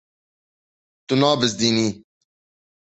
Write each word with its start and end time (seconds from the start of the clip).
Tu 1.05 1.13
nabizdînî. 1.21 1.89